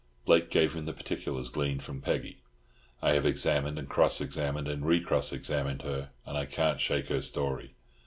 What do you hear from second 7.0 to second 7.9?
her story."